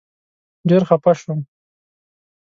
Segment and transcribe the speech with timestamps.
[0.69, 1.39] ډېر خپه شوم.